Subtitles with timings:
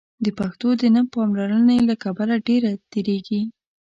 [0.25, 3.41] د پښتو د نه پاملرنې له کبله ډېره تېرېږي.